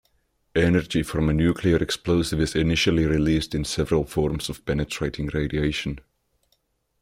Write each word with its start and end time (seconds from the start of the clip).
Energy 0.55 1.03
from 1.03 1.29
a 1.29 1.33
nuclear 1.33 1.75
explosive 1.75 2.39
is 2.39 2.55
initially 2.55 3.05
released 3.05 3.53
in 3.53 3.63
several 3.63 4.03
forms 4.03 4.49
of 4.49 4.65
penetrating 4.65 5.27
radiation. 5.27 5.99